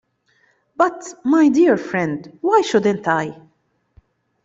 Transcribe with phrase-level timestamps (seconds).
[0.75, 3.39] But, my dear friend, why shouldn't I?